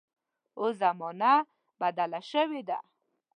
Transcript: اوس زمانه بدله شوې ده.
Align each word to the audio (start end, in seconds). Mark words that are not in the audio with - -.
اوس 0.59 0.73
زمانه 0.81 1.33
بدله 1.81 2.21
شوې 2.31 2.61
ده. 2.69 2.77